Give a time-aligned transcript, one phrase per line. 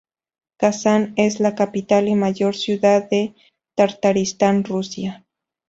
[0.57, 3.35] Kazán es la capital y mayor ciudad de
[3.75, 5.27] Tartaristán, Rusia.